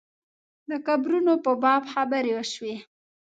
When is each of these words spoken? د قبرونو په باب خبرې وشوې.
د 0.69 0.71
قبرونو 0.87 1.33
په 1.45 1.51
باب 1.63 1.83
خبرې 1.93 2.31
وشوې. 2.35 2.75